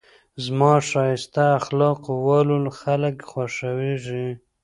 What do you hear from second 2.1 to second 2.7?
واله